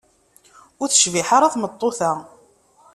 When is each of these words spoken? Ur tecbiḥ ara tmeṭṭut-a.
Ur 0.81 0.87
tecbiḥ 0.89 1.27
ara 1.37 1.53
tmeṭṭut-a. 1.53 2.11